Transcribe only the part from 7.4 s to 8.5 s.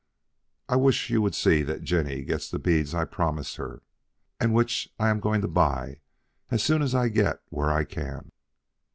where I can."